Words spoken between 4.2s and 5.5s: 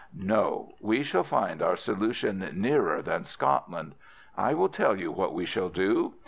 I will tell you what we